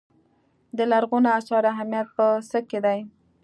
[0.77, 2.99] د لرغونو اثارو اهمیت په څه کې دی.